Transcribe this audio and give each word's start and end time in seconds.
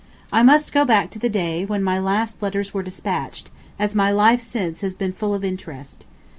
I 0.33 0.41
must 0.41 0.73
go 0.73 0.83
back 0.83 1.11
to 1.11 1.19
the 1.19 1.29
day 1.29 1.63
when 1.63 1.83
my 1.83 1.99
last 1.99 2.41
letters 2.41 2.73
were 2.73 2.81
despatched, 2.81 3.51
as 3.77 3.93
my 3.93 4.09
life 4.09 4.41
since 4.41 4.81
has 4.81 4.95
been 4.95 5.13
full 5.13 5.35
of 5.35 5.43
interest. 5.43 6.07